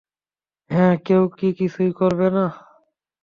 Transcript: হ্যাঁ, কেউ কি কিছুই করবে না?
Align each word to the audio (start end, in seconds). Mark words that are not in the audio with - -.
হ্যাঁ, 0.69 0.95
কেউ 1.05 1.23
কি 1.37 1.47
কিছুই 1.59 1.91
করবে 1.91 2.27
না? 2.29 2.45